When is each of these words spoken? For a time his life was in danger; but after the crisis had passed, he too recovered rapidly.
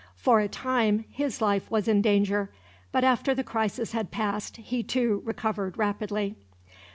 For 0.15 0.39
a 0.39 0.47
time 0.47 1.05
his 1.11 1.41
life 1.41 1.69
was 1.69 1.87
in 1.87 2.01
danger; 2.01 2.49
but 2.91 3.03
after 3.03 3.35
the 3.35 3.43
crisis 3.43 3.91
had 3.91 4.09
passed, 4.09 4.57
he 4.57 4.81
too 4.81 5.21
recovered 5.25 5.77
rapidly. 5.77 6.35